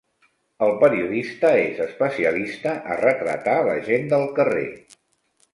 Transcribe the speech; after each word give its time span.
El 0.67 0.71
periodista 0.83 1.51
és 1.65 1.83
especialista 1.85 2.75
a 2.95 2.99
retratar 3.05 3.57
la 3.71 3.79
gent 3.91 4.13
del 4.15 4.29
carrer. 4.41 4.69